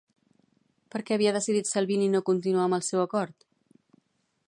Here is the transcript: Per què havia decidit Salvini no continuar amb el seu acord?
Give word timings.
Per 0.95 1.01
què 1.09 1.17
havia 1.17 1.35
decidit 1.35 1.71
Salvini 1.73 2.09
no 2.15 2.25
continuar 2.31 2.67
amb 2.67 2.79
el 2.79 2.87
seu 2.91 3.07
acord? 3.07 3.51